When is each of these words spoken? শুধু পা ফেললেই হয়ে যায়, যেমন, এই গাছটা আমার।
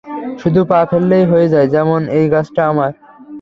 শুধু 0.41 0.61
পা 0.69 0.79
ফেললেই 0.89 1.25
হয়ে 1.31 1.47
যায়, 1.53 1.67
যেমন, 1.67 2.01
এই 2.17 2.25
গাছটা 2.33 2.61
আমার। 2.71 2.91